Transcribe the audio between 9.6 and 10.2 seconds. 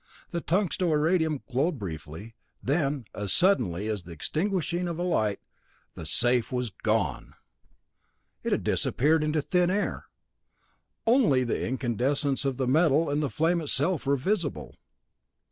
air!